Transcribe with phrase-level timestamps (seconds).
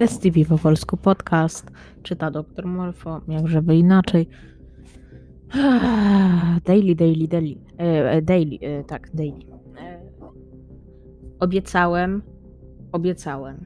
[0.00, 1.70] STV po polsku podcast.
[2.02, 4.28] Czyta doktor Morfo, jakżeby inaczej.
[6.64, 7.56] Daily, daily, daily.
[7.78, 9.40] E, e, daily, e, tak, daily.
[11.40, 12.22] Obiecałem,
[12.92, 13.64] obiecałem.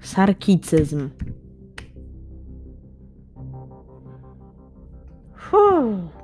[0.00, 1.10] Sarkicyzm.
[5.36, 6.22] Fuh.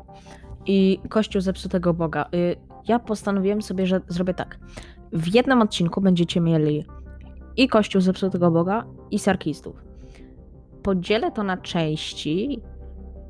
[0.67, 2.29] I Kościół zepsutego Boga.
[2.35, 2.57] Y,
[2.89, 4.59] ja postanowiłem sobie, że zrobię tak.
[5.13, 6.85] W jednym odcinku będziecie mieli
[7.59, 9.85] i Kościół zepsutego Boga, i sarkistów.
[10.83, 12.63] Podzielę to na części,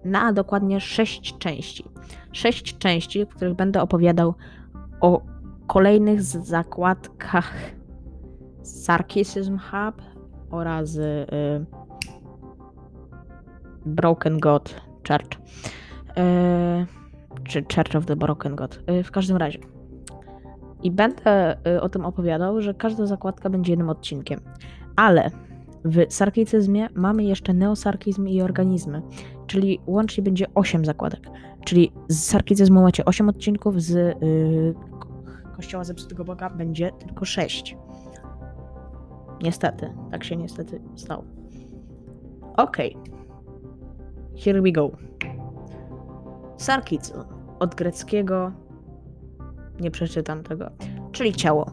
[0.05, 1.85] na dokładnie sześć części.
[2.33, 4.35] Sześć części, w których będę opowiadał
[5.01, 5.23] o
[5.67, 7.55] kolejnych zakładkach
[8.63, 10.03] Sarkism Hub
[10.51, 11.27] oraz y,
[13.87, 15.39] Broken God Church.
[16.19, 16.87] Y,
[17.45, 18.81] czy Church of the Broken God.
[18.91, 19.78] Y, w każdym razie.
[20.83, 24.41] I będę y, o tym opowiadał, że każda zakładka będzie jednym odcinkiem.
[24.97, 25.31] Ale
[25.85, 29.03] w sarkicyzmie mamy jeszcze neosarkizm i organizmy,
[29.47, 31.31] czyli łącznie będzie 8 zakładek.
[31.65, 34.75] Czyli z sarkicyzmu macie 8 odcinków, z yy,
[35.57, 37.77] Kościoła Zepsutego Boga będzie tylko 6.
[39.43, 41.25] Niestety, tak się niestety stało.
[42.57, 42.91] Okay.
[44.37, 44.91] Here we go.
[46.57, 47.19] Sarkicyzm
[47.59, 48.53] od greckiego
[49.81, 50.71] nie przeczytam tego,
[51.13, 51.71] czyli ciało.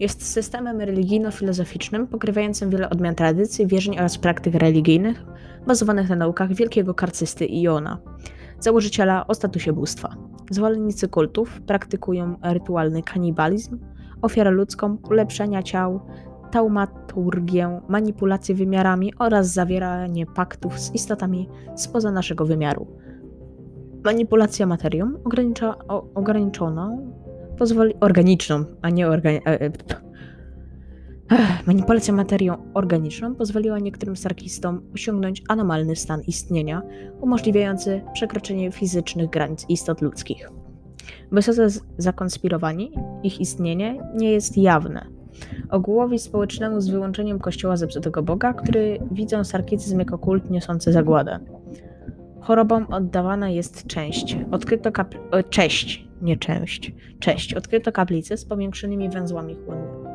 [0.00, 5.24] Jest systemem religijno-filozoficznym pokrywającym wiele odmian tradycji, wierzeń oraz praktyk religijnych
[5.66, 7.98] bazowanych na naukach wielkiego karcysty Iona,
[8.60, 10.16] założyciela o statusie bóstwa.
[10.50, 13.78] Zwolennicy kultów praktykują rytualny kanibalizm,
[14.22, 16.00] ofiarę ludzką, ulepszenia ciał,
[16.50, 22.86] taumaturgię, manipulację wymiarami oraz zawieranie paktów z istotami spoza naszego wymiaru.
[24.08, 27.12] Manipulacja materią ogranicza, o, ograniczoną
[27.58, 29.70] pozwoli organiczną, a nie e, e,
[31.66, 36.82] Manipulacja materią organiczną pozwoliła niektórym sarkistom osiągnąć anomalny stan istnienia,
[37.20, 40.50] umożliwiający przekroczenie fizycznych granic istot ludzkich.
[41.32, 41.68] Wysoce
[41.98, 42.92] zakonspirowani,
[43.22, 45.06] ich istnienie nie jest jawne.
[45.70, 51.57] Ogółowi społecznemu z wyłączeniem kościoła zepsutego Boga, który widzą sarkicyzm jako kult niosący zagładę.
[52.40, 54.36] Chorobom oddawana jest część.
[54.50, 56.92] Odkryto kapl- e, cześć, nie część.
[57.18, 57.54] Cześć.
[57.54, 60.08] Odkryto kaplice z powiększonymi węzłami chłonnymi.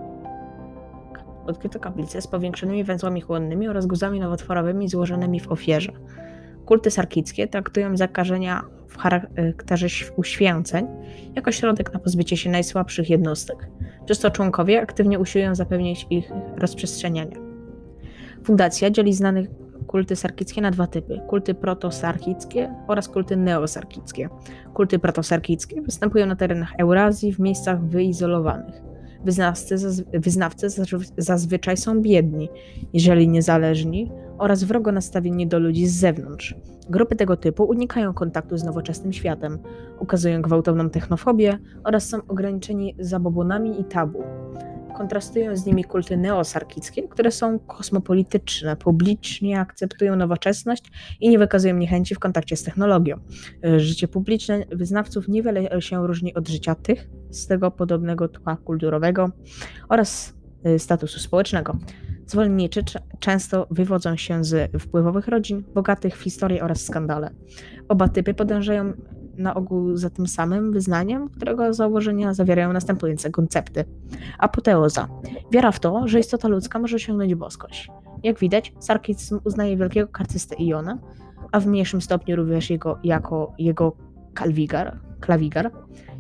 [1.47, 5.91] Odkryto kaplice z powiększonymi węzłami chłonnymi oraz guzami nowotworowymi złożonymi w ofierze.
[6.66, 10.88] Kulty sarkickie traktują zakażenia w charakterze uświęceń
[11.35, 13.67] jako środek na pozbycie się najsłabszych jednostek.
[14.05, 17.35] Przez członkowie aktywnie usiłują zapewnić ich rozprzestrzenianie.
[18.44, 19.47] Fundacja dzieli znanych
[19.88, 24.30] kulty sarkickie na dwa typy: kulty protosarkickie oraz kulty neosarkickie.
[24.74, 28.82] Kulty protosarkickie występują na terenach Eurazji w miejscach wyizolowanych.
[29.26, 29.76] Wyznawcy,
[30.14, 30.68] wyznawcy
[31.18, 32.50] zazwyczaj są biedni,
[32.94, 36.56] jeżeli niezależni, oraz wrogo nastawieni do ludzi z zewnątrz.
[36.90, 39.60] Grupy tego typu unikają kontaktu z nowoczesnym światem,
[40.00, 44.24] ukazują gwałtowną technofobię oraz są ograniczeni zabobonami i tabu.
[44.98, 50.84] Kontrastują z nimi kulty neosarkickie, które są kosmopolityczne, publicznie akceptują nowoczesność
[51.20, 53.20] i nie wykazują niechęci w kontakcie z technologią.
[53.78, 59.30] Życie publiczne wyznawców niewiele się różni od życia tych z tego podobnego tła kulturowego
[59.90, 60.34] oraz
[60.68, 61.78] y, statusu społecznego.
[62.28, 62.84] Zwolenniczy
[63.20, 67.30] często wywodzą się z wpływowych rodzin, bogatych w historię oraz skandale.
[67.88, 68.94] Oba typy podążają
[69.38, 73.86] na ogół za tym samym wyznaniem, którego założenia zawierają następujące koncepty.
[74.40, 75.08] Apoteoza.
[75.52, 77.92] Wiara w to, że istota ludzka może osiągnąć boskość.
[78.24, 80.98] Jak widać, sarkizm uznaje wielkiego karcystę Iona,
[81.52, 83.96] a w mniejszym stopniu również jego, jako jego
[84.34, 85.72] kalwigar, klawigar,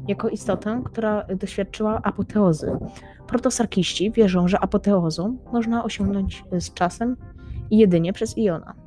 [0.07, 2.71] jako istotę, która doświadczyła apoteozy.
[3.27, 7.17] Protosarkiści wierzą, że apoteozą można osiągnąć z czasem
[7.71, 8.82] i jedynie przez Iona.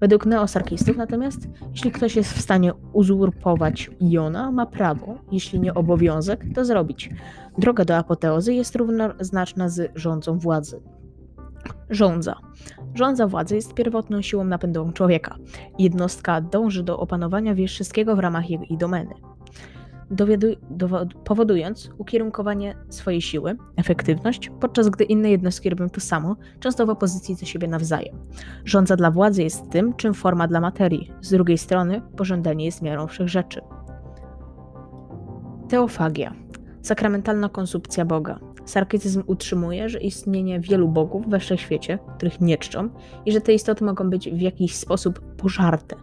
[0.00, 6.44] Według neosarkistów natomiast, jeśli ktoś jest w stanie uzurpować Iona, ma prawo, jeśli nie obowiązek,
[6.54, 7.10] to zrobić.
[7.58, 10.82] Droga do apoteozy jest równoznaczna z rządzą władzy.
[11.90, 12.36] Rządza.
[12.94, 15.36] Rządza władzy jest pierwotną siłą napędową człowieka.
[15.78, 19.14] Jednostka dąży do opanowania wszystkiego w ramach jej domeny
[21.24, 27.36] powodując ukierunkowanie swojej siły, efektywność, podczas gdy inne jednostki robią to samo, często w opozycji
[27.36, 28.16] do siebie nawzajem.
[28.64, 31.12] Rządza dla władzy jest tym, czym forma dla materii.
[31.20, 33.60] Z drugiej strony, pożądanie jest miarą wszechrzeczy.
[35.68, 36.34] Teofagia.
[36.82, 38.38] Sakramentalna konsumpcja Boga.
[38.64, 42.88] Sarkicyzm utrzymuje, że istnienie wielu bogów we wszechświecie, których nie czczą,
[43.26, 45.96] i że te istoty mogą być w jakiś sposób pożarte.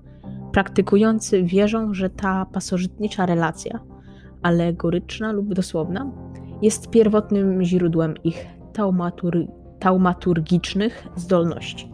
[0.51, 3.80] Praktykujący wierzą, że ta pasożytnicza relacja
[4.42, 6.12] alegoryczna lub dosłowna,
[6.62, 9.48] jest pierwotnym źródłem ich taumatur
[9.80, 11.92] taumaturgicznych zdolności.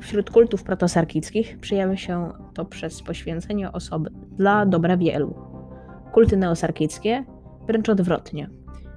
[0.00, 5.34] Wśród kultów protosarkickich przejawia się to przez poświęcenie osoby dla dobra wielu.
[6.12, 7.24] Kulty neosarkickie
[7.66, 8.50] wręcz odwrotnie.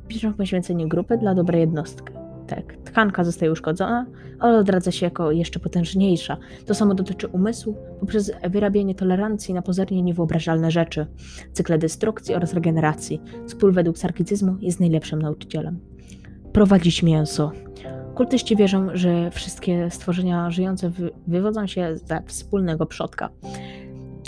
[0.08, 2.21] Piszą poświęcenie grupy dla dobra jednostki.
[2.56, 4.06] Tak, tkanka zostaje uszkodzona,
[4.40, 6.38] ale odradza się jako jeszcze potężniejsza.
[6.66, 11.08] To samo dotyczy umysłu poprzez wyrabianie tolerancji na pozornie niewyobrażalne rzeczy,
[11.54, 13.22] cykle destrukcji oraz regeneracji.
[13.48, 15.80] Spól według sarkicyzmu jest najlepszym nauczycielem.
[16.54, 17.52] Prowadzić mięso.
[18.16, 23.30] Kultyści wierzą, że wszystkie stworzenia żyjące wy wywodzą się ze wspólnego przodka.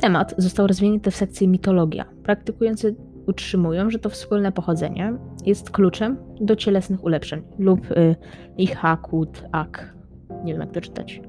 [0.02, 2.06] Temat został rozwinięty w sekcji mitologia.
[2.24, 2.96] Praktykujący
[3.28, 5.14] utrzymują, że to wspólne pochodzenie
[5.46, 8.16] jest kluczem do cielesnych ulepszeń lub y,
[8.58, 9.96] lihakutak.
[10.44, 11.22] Nie wiem, jak to czytać.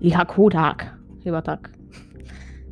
[0.00, 0.98] Lihakutak.
[1.24, 1.78] Chyba tak.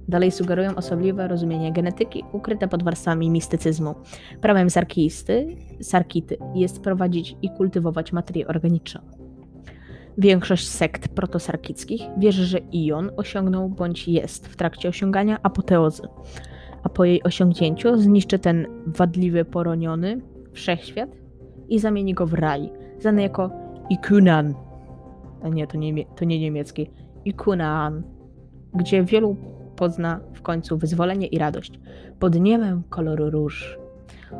[0.09, 3.95] Dalej sugerują osobliwe rozumienie genetyki ukryte pod warstwami mistycyzmu.
[4.41, 9.01] Prawem sarkisty, sarkity jest prowadzić i kultywować materię organiczną.
[10.19, 16.03] Większość sekt protosarkickich wierzy, że Ion osiągnął bądź jest w trakcie osiągania apoteozy,
[16.83, 20.21] a po jej osiągnięciu zniszczy ten wadliwy, poroniony
[20.53, 21.11] wszechświat
[21.69, 22.71] i zamieni go w raj,
[23.01, 23.51] znany jako
[23.91, 24.55] Ikunan.
[25.43, 26.91] A nie, to nie, to nie niemiecki.
[27.25, 28.03] Ikunan,
[28.75, 29.37] gdzie wielu
[29.77, 31.81] pozna w końcu wyzwolenie i radość
[32.19, 33.79] pod niebem koloru róż.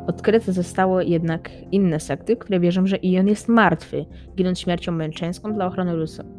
[0.07, 4.05] Odkryte zostało jednak inne sekty, które wierzą, że Ion jest martwy,
[4.35, 5.93] ginąc śmiercią męczeńską dla ochrony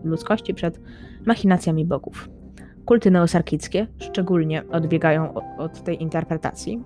[0.05, 0.81] ludzkości przed
[1.27, 2.29] machinacjami bogów.
[2.89, 6.83] Kulty neosarkickie szczególnie odbiegają od tej interpretacji,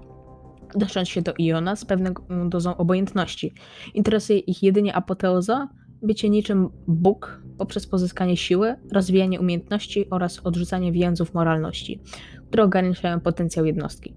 [0.75, 2.15] odnosząc się do Iona z pewną
[2.49, 3.55] dozą obojętności.
[3.95, 5.69] Interesuje ich jedynie apoteoza,
[6.03, 12.01] bycie niczym Bóg poprzez pozyskanie siły, rozwijanie umiejętności oraz odrzucanie więzów moralności,
[12.49, 14.15] które ograniczają potencjał jednostki.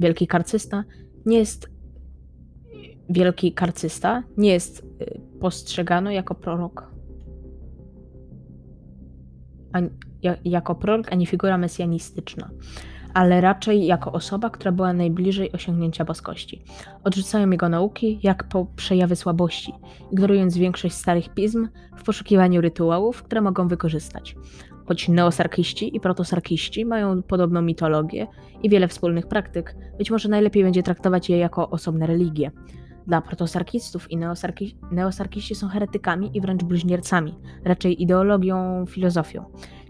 [0.00, 0.84] Wielki karcysta
[1.26, 1.70] nie jest
[3.10, 6.95] wielki karcysta nie jest y, postrzegany jako prorok.
[9.72, 9.88] Ani,
[10.44, 12.50] jako prorok ani figura mesjanistyczna
[13.16, 16.62] ale raczej jako osoba, która była najbliżej osiągnięcia boskości.
[17.04, 19.72] Odrzucają jego nauki jak po przejawy słabości,
[20.12, 24.36] ignorując większość starych pism w poszukiwaniu rytuałów, które mogą wykorzystać.
[24.86, 28.26] Choć neosarkiści i protosarkiści mają podobną mitologię
[28.62, 32.50] i wiele wspólnych praktyk, być może najlepiej będzie traktować je jako osobne religie.
[33.06, 39.44] Dla protosarkistów i neosarki, neosarkiści są heretykami i wręcz bluźniercami, raczej ideologią, filozofią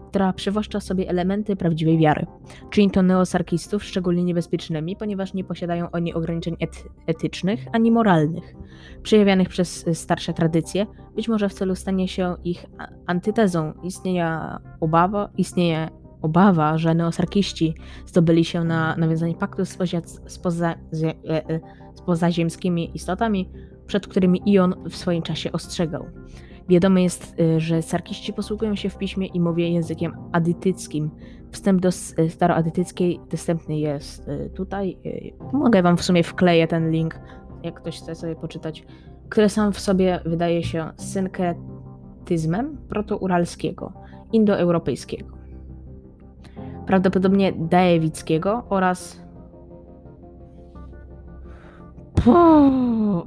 [0.07, 2.25] która przywłaszcza sobie elementy prawdziwej wiary.
[2.69, 8.55] Czyni to neosarkistów szczególnie niebezpiecznymi, ponieważ nie posiadają oni ograniczeń et etycznych ani moralnych,
[9.03, 10.85] przejawianych przez starsze tradycje,
[11.15, 12.65] być może w celu stania się ich
[13.07, 13.73] antytezą.
[13.83, 14.39] Istnieje
[14.79, 15.89] obawa, istnieje
[16.21, 17.75] obawa, że neosarkiści
[18.05, 19.77] zdobyli się na nawiązanie paktu z,
[20.43, 21.59] poza, z, e, e,
[22.07, 23.49] pozaziemskimi istotami,
[23.87, 26.05] przed którymi Ion w swoim czasie ostrzegał.
[26.69, 31.11] Wiadomo jest, y, że sarkiści posługują się w piśmie i mowie językiem adytyckim.
[31.51, 34.97] Wstęp do y, staroadytyckiej dostępny jest y, tutaj.
[35.53, 37.19] Mogę wam w sumie wkleję ten link,
[37.63, 38.85] jak ktoś chce sobie poczytać,
[39.29, 43.93] który sam w sobie wydaje się synkretyzmem protouralskiego,
[44.31, 45.37] indoeuropejskiego.
[46.85, 49.26] Prawdopodobnie daewickiego oraz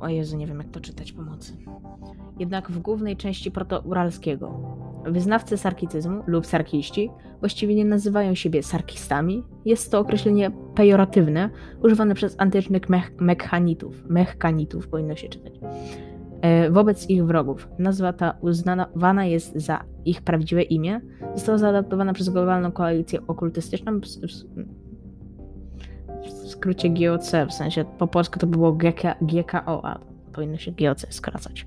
[0.01, 1.57] o Jezu, nie wiem jak to czytać pomocy
[2.41, 4.61] jednak w głównej części protouralskiego.
[5.07, 7.11] Wyznawcy sarkicyzmu lub sarkiści
[7.41, 9.45] właściwie nie nazywają siebie sarkistami.
[9.64, 11.50] Jest to określenie pejoratywne,
[11.83, 14.05] używane przez antycznych mech mechanitów.
[14.09, 15.53] Mechkanitów powinno się czytać.
[16.41, 17.69] E, wobec ich wrogów.
[17.79, 21.00] Nazwa ta uznawana jest za ich prawdziwe imię.
[21.35, 24.00] Została zaadaptowana przez globalną koalicję okultystyczną,
[26.25, 29.99] w skrócie GOC, w sensie po polsku to było GK, GKO, a
[30.33, 31.67] powinno się GOC skracać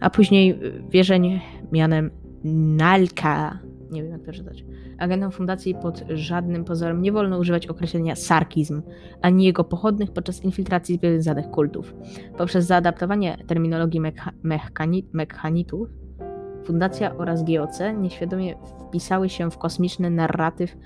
[0.00, 0.58] a później
[0.90, 1.40] wierzeń
[1.72, 2.10] mianem
[2.44, 3.58] Nalka.
[3.90, 4.64] Nie wiem, jak to czytać.
[4.98, 8.82] Agentom fundacji pod żadnym pozorem nie wolno używać określenia sarkizm,
[9.22, 11.94] ani jego pochodnych podczas infiltracji związanych kultów.
[12.38, 14.32] Poprzez zaadaptowanie terminologii mecha
[15.12, 15.88] mechanitów,
[16.64, 18.54] fundacja oraz GOC nieświadomie
[18.88, 20.76] wpisały się w kosmiczny narratyw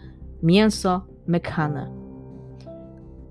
[0.43, 2.02] mięso mekhane.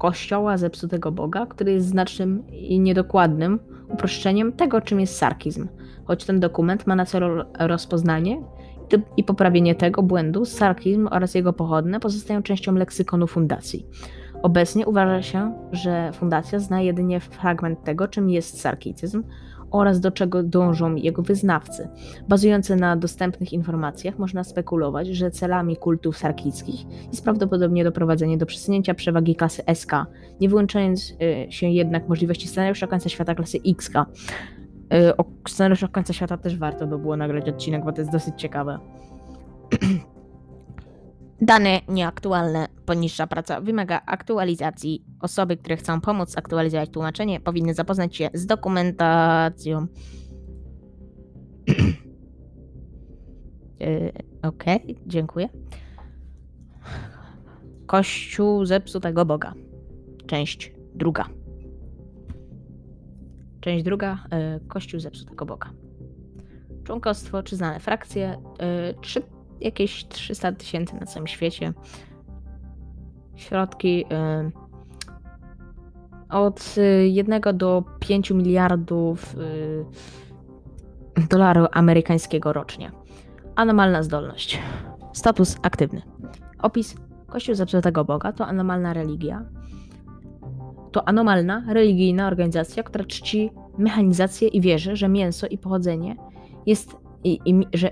[0.01, 5.67] Kościoła zepsutego Boga, który jest znacznym i niedokładnym uproszczeniem tego, czym jest sarkizm,
[6.05, 8.41] choć ten dokument ma na celu rozpoznanie
[9.17, 13.85] i poprawienie tego błędu, sarkizm oraz jego pochodne pozostają częścią leksykonu fundacji.
[14.41, 19.23] Obecnie uważa się, że fundacja zna jedynie fragment tego, czym jest sarkicyzm
[19.71, 21.89] oraz do czego dążą jego wyznawcy.
[22.29, 28.93] Bazujące na dostępnych informacjach można spekulować, że celami kultów sarkickich jest prawdopodobnie doprowadzenie do przesunięcia
[28.93, 29.91] przewagi klasy SK,
[30.41, 33.95] nie wyłączając y, się jednak możliwości scenariusza końca świata klasy XK.
[33.95, 38.41] Y, o scenariuszach końca świata też warto by było nagrać odcinek, bo to jest dosyć
[38.41, 38.79] ciekawe.
[41.41, 42.67] Dane nieaktualne.
[42.85, 45.05] Poniższa praca wymaga aktualizacji.
[45.19, 49.87] Osoby, które chcą pomóc aktualizować tłumaczenie, powinny zapoznać się z dokumentacją.
[53.79, 55.49] yy, Okej, okay, dziękuję.
[57.85, 59.53] Kościół zepsutego Boga.
[60.27, 61.25] Część druga.
[63.61, 64.23] Część druga.
[64.31, 65.69] Yy, Kościół zepsutego Boga.
[66.83, 68.37] Członkostwo czy znane frakcje.
[68.59, 69.01] Yy,
[69.61, 71.73] jakieś 300 tysięcy na całym świecie.
[73.35, 74.51] Środki y,
[76.29, 76.75] od
[77.05, 79.85] 1 do 5 miliardów y,
[81.29, 82.91] dolarów amerykańskiego rocznie.
[83.55, 84.59] Anomalna zdolność.
[85.13, 86.01] Status aktywny.
[86.59, 86.95] Opis
[87.31, 89.45] Kościół zepsutego Boga to anomalna religia.
[90.91, 96.15] To anomalna, religijna organizacja, która czci mechanizację i wierzy, że mięso i pochodzenie
[96.65, 97.91] jest i, i, że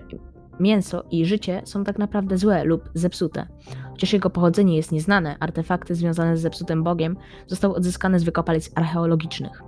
[0.60, 3.48] mięso i życie są tak naprawdę złe lub zepsute.
[3.92, 9.64] Chociaż jego pochodzenie jest nieznane, artefakty związane z zepsutym Bogiem zostały odzyskane z wykopalisk archeologicznych,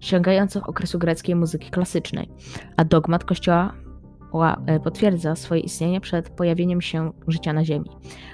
[0.00, 2.30] sięgających okresu greckiej muzyki klasycznej,
[2.76, 3.72] a dogmat Kościoła
[4.66, 7.90] e, potwierdza swoje istnienie przed pojawieniem się życia na Ziemi.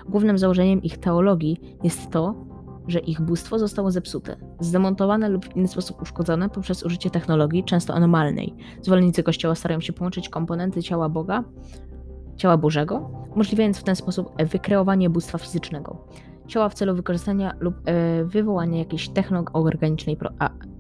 [0.09, 2.48] Głównym założeniem ich teologii jest to,
[2.89, 7.95] że ich bóstwo zostało zepsute, zdemontowane lub w inny sposób uszkodzone poprzez użycie technologii, często
[7.95, 8.55] anomalnej.
[8.83, 11.45] Zwolennicy Kościoła starają się połączyć komponenty ciała Boga
[12.39, 16.05] ciała Bożego, umożliwiając w ten sposób wykreowanie bóstwa fizycznego.
[16.49, 20.17] Ciała w celu wykorzystania lub e, wywołania jakiejś technologicznej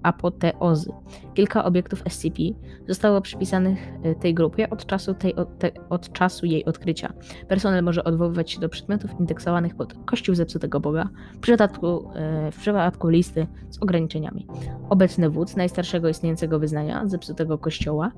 [0.02, 0.92] apoteozy.
[1.34, 2.42] Kilka obiektów SCP
[2.88, 7.12] zostało przypisanych e, tej grupie od czasu, tej, od, te, od czasu jej odkrycia.
[7.48, 12.56] Personel może odwoływać się do przedmiotów indeksowanych pod Kościół zepsutego Boga w przypadku, e, w
[12.56, 14.46] przypadku listy z ograniczeniami.
[14.88, 18.12] Obecny wódz najstarszego istniejącego wyznania zepsutego Kościoła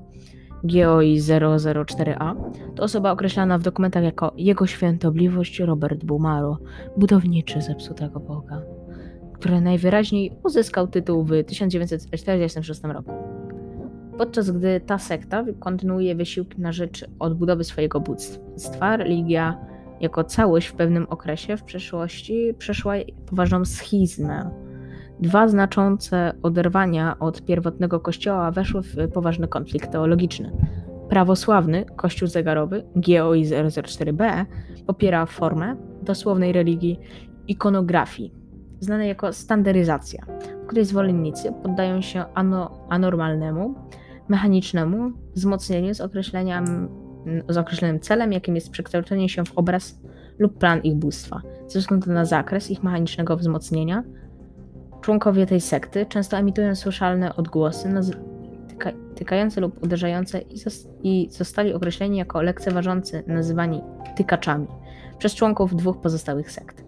[0.63, 2.35] GOI 004A
[2.75, 6.57] to osoba określana w dokumentach jako Jego Świętobliwość Robert Bumaro,
[6.97, 8.61] budowniczy zepsutego Boga,
[9.33, 13.11] który najwyraźniej uzyskał tytuł w 1946 roku.
[14.17, 19.57] Podczas gdy ta sekta kontynuuje wysiłki na rzecz odbudowy swojego bóstwa, religia
[20.01, 22.93] jako całość w pewnym okresie w przeszłości przeszła
[23.25, 24.49] poważną schizmę
[25.21, 30.51] Dwa znaczące oderwania od pierwotnego kościoła weszły w poważny konflikt teologiczny.
[31.09, 34.45] Prawosławny Kościół zegarowy GOI 004b
[34.87, 36.99] popiera formę dosłownej religii
[37.47, 38.33] ikonografii,
[38.79, 40.25] znanej jako standaryzacja,
[40.63, 43.75] w której zwolennicy poddają się ano, anormalnemu,
[44.29, 46.89] mechanicznemu wzmocnieniu z, określeniem,
[47.49, 50.01] z określonym celem, jakim jest przekształcenie się w obraz
[50.39, 54.03] lub plan ich bóstwa, ze względu na zakres ich mechanicznego wzmocnienia,
[55.01, 57.89] Członkowie tej sekty często emitują słyszalne odgłosy
[58.67, 60.55] tyka tykające lub uderzające i,
[61.03, 63.81] i zostali określeni jako lekceważący, nazywani
[64.15, 64.67] tykaczami
[65.17, 66.83] przez członków dwóch pozostałych sekt.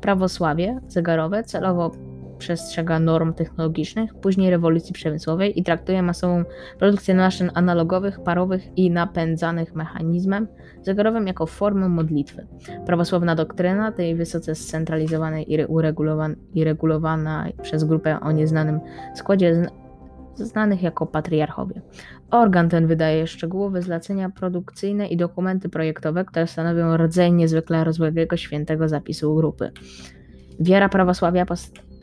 [0.00, 1.90] Prawosławie zegarowe celowo
[2.38, 6.44] przestrzega norm technologicznych, później rewolucji przemysłowej i traktuje masową
[6.78, 10.46] produkcję maszyn analogowych, parowych i napędzanych mechanizmem
[10.82, 12.46] zegarowym jako formę modlitwy.
[12.86, 18.80] Prawosławna doktryna tej wysoce scentralizowanej i, uregulowan i regulowana przez grupę o nieznanym
[19.14, 19.66] składzie
[20.44, 21.82] znanych jako patriarchowie.
[22.30, 28.88] Organ ten wydaje szczegółowe zlecenia produkcyjne i dokumenty projektowe, które stanowią rodzaj niezwykle rozległego świętego
[28.88, 29.70] zapisu grupy.
[30.60, 31.46] Wiara prawosławia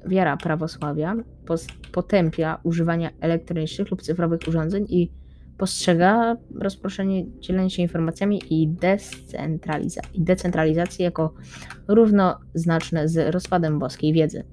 [0.07, 1.15] wiara prawosławia
[1.91, 5.11] potępia używania elektronicznych lub cyfrowych urządzeń i
[5.57, 11.33] postrzega rozproszenie, dzielenie się informacjami i, decentraliza i decentralizację jako
[11.87, 14.43] równoznaczne z rozpadem boskiej wiedzy.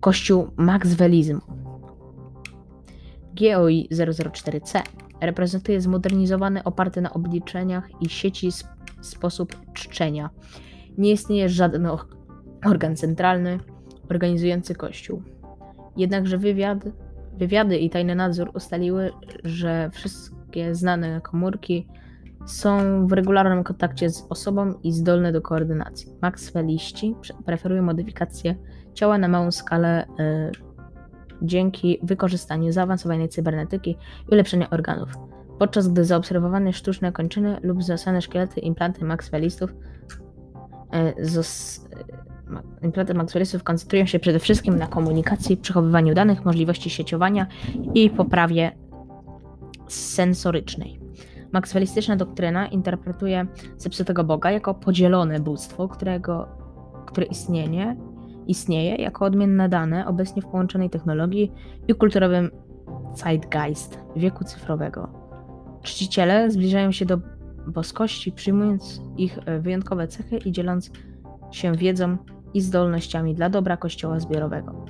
[0.00, 1.40] Kościół Maxwellizmu
[3.40, 4.82] GOI 004C
[5.20, 8.68] reprezentuje zmodernizowany, oparty na obliczeniach i sieci sp
[9.00, 10.30] sposób czczenia.
[10.98, 11.88] Nie istnieje żaden
[12.64, 13.58] organ centralny,
[14.10, 15.22] organizujący Kościół.
[15.96, 16.78] Jednakże wywiad,
[17.38, 19.12] wywiady i tajny nadzór ustaliły,
[19.44, 21.88] że wszystkie znane komórki
[22.46, 26.12] są w regularnym kontakcie z osobą i zdolne do koordynacji.
[26.22, 27.14] Maxwelliści
[27.46, 28.54] preferują modyfikację
[28.94, 30.52] ciała na małą skalę yy,
[31.42, 33.90] dzięki wykorzystaniu zaawansowanej cybernetyki
[34.30, 35.08] i ulepszenia organów.
[35.58, 39.74] Podczas gdy zaobserwowane sztuczne kończyny lub zasane szkielety implanty Maxwellistów
[40.92, 41.24] yy,
[42.82, 47.46] implanty Maxwellistów koncentrują się przede wszystkim na komunikacji, przechowywaniu danych, możliwości sieciowania
[47.94, 48.72] i poprawie
[49.88, 51.00] sensorycznej.
[51.52, 53.46] Maxwellistyczna doktryna interpretuje
[53.76, 56.48] zepsutego Boga jako podzielone bóstwo, którego,
[57.06, 57.96] które istnieje,
[58.46, 61.52] istnieje jako odmienne dane obecnie w połączonej technologii
[61.88, 62.50] i kulturowym
[63.14, 65.08] Zeitgeist wieku cyfrowego.
[65.82, 67.18] Czciciele zbliżają się do
[67.66, 70.90] boskości, przyjmując ich e, wyjątkowe cechy i dzieląc
[71.50, 72.16] się wiedzą
[72.54, 74.84] i zdolnościami dla dobra kościoła zbiorowego.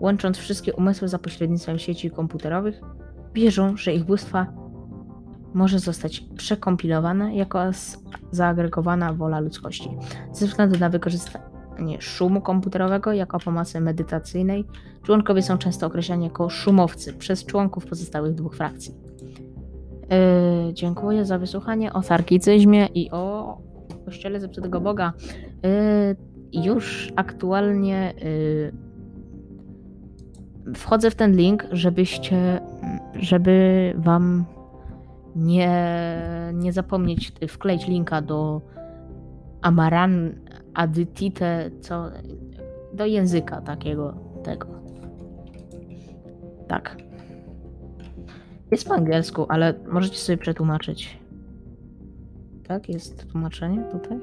[0.00, 2.80] Łącząc wszystkie umysły za pośrednictwem sieci komputerowych,
[3.34, 4.46] wierzą, że ich bóstwa
[5.54, 7.58] może zostać przekompilowane jako
[8.30, 9.90] zaagregowana wola ludzkości.
[10.32, 14.64] Ze względu na wykorzystanie szumu komputerowego jako pomocy medytacyjnej,
[15.02, 18.94] członkowie są często określani jako szumowcy przez członków pozostałych dwóch frakcji.
[20.66, 23.56] Yy, dziękuję za wysłuchanie o sarkicyzmie i o
[24.04, 25.12] kościele zepsutego Boga.
[25.62, 28.14] Yy, już aktualnie
[30.66, 32.60] yy, wchodzę w ten link, żebyście,
[33.14, 34.44] żeby wam
[35.36, 35.72] nie,
[36.52, 38.60] nie zapomnieć wkleić linka do
[39.62, 40.34] Amaran
[40.74, 42.10] Adytite, co
[42.92, 44.66] do języka takiego tego.
[46.68, 46.96] Tak.
[48.70, 51.18] Jest po angielsku, ale możecie sobie przetłumaczyć.
[52.68, 54.20] Tak, jest tłumaczenie tutaj?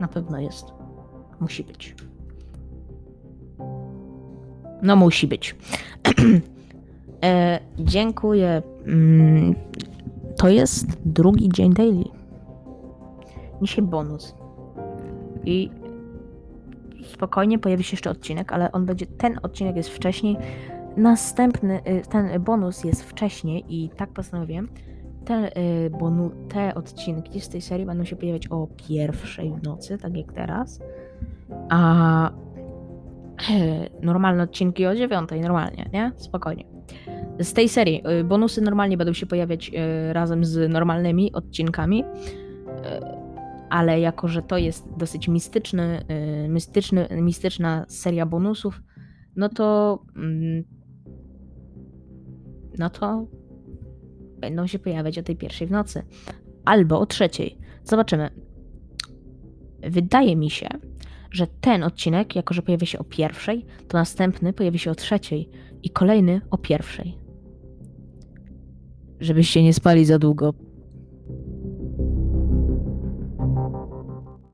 [0.00, 0.66] Na pewno jest.
[1.40, 1.94] Musi być.
[4.82, 5.56] No musi być.
[7.24, 8.62] e, dziękuję.
[8.86, 9.54] Mm,
[10.36, 12.04] to jest drugi dzień daily.
[13.62, 14.34] Dzisiaj bonus.
[15.44, 15.70] I
[17.04, 19.06] spokojnie pojawi się jeszcze odcinek, ale on będzie.
[19.06, 20.36] Ten odcinek jest wcześniej.
[20.96, 24.68] Następny, y, ten bonus jest wcześniej i tak postanowiłem.
[25.24, 29.98] Te, y, bonu, te odcinki z tej serii będą się pojawiać o pierwszej w nocy,
[29.98, 30.80] tak jak teraz.
[31.68, 32.30] A
[34.02, 36.12] normalne odcinki o dziewiątej, normalnie, nie?
[36.16, 36.64] Spokojnie.
[37.40, 42.04] Z tej serii y, bonusy normalnie będą się pojawiać y, razem z normalnymi odcinkami,
[43.70, 46.04] ale jako, że to jest dosyć mistyczny,
[46.48, 48.82] mistyczny, mistyczna seria bonusów,
[49.36, 50.64] no to mm,
[52.78, 53.26] no to
[54.40, 56.02] będą się pojawiać o tej pierwszej w nocy.
[56.64, 57.58] Albo o trzeciej.
[57.84, 58.30] Zobaczymy.
[59.82, 60.68] Wydaje mi się,
[61.30, 65.48] że ten odcinek, jako że pojawia się o pierwszej, to następny pojawi się o trzeciej
[65.82, 67.18] i kolejny o pierwszej.
[69.20, 70.54] Żebyście nie spali za długo.